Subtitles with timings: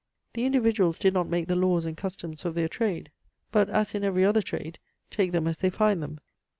[0.33, 3.11] The individuals did not make the laws and customs of their trade,
[3.51, 4.79] but, as in every other trade,
[5.11, 6.19] take them as they find them.